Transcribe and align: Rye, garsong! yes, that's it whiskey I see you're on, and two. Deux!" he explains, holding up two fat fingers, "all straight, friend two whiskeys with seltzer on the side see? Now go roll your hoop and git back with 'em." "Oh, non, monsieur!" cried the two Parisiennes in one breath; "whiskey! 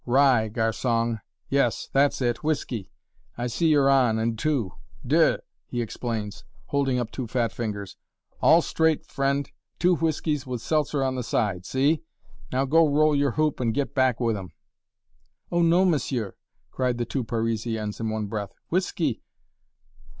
Rye, 0.07 0.49
garsong! 0.49 1.19
yes, 1.47 1.87
that's 1.93 2.23
it 2.23 2.43
whiskey 2.43 2.89
I 3.37 3.45
see 3.45 3.67
you're 3.67 3.87
on, 3.87 4.17
and 4.17 4.35
two. 4.35 4.73
Deux!" 5.05 5.37
he 5.67 5.79
explains, 5.79 6.43
holding 6.69 6.97
up 6.97 7.11
two 7.11 7.27
fat 7.27 7.51
fingers, 7.51 7.97
"all 8.41 8.63
straight, 8.63 9.05
friend 9.05 9.51
two 9.77 9.97
whiskeys 9.97 10.47
with 10.47 10.59
seltzer 10.63 11.03
on 11.03 11.13
the 11.13 11.21
side 11.21 11.67
see? 11.67 12.01
Now 12.51 12.65
go 12.65 12.89
roll 12.89 13.15
your 13.15 13.33
hoop 13.33 13.59
and 13.59 13.75
git 13.75 13.93
back 13.93 14.19
with 14.19 14.35
'em." 14.35 14.53
"Oh, 15.51 15.61
non, 15.61 15.91
monsieur!" 15.91 16.35
cried 16.71 16.97
the 16.97 17.05
two 17.05 17.23
Parisiennes 17.23 17.99
in 17.99 18.09
one 18.09 18.25
breath; 18.25 18.51
"whiskey! 18.69 19.21